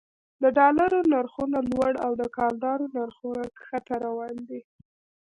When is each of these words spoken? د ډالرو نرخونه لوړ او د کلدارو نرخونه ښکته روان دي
د 0.41 0.43
ډالرو 0.57 0.99
نرخونه 1.11 1.57
لوړ 1.71 1.93
او 2.05 2.11
د 2.21 2.23
کلدارو 2.35 2.85
نرخونه 2.95 3.43
ښکته 3.65 3.95
روان 4.05 4.35
دي 4.49 4.61